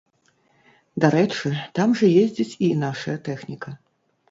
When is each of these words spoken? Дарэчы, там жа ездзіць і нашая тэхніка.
Дарэчы, 1.05 1.51
там 1.77 1.95
жа 2.01 2.11
ездзіць 2.23 2.57
і 2.71 2.73
нашая 2.87 3.17
тэхніка. 3.31 3.79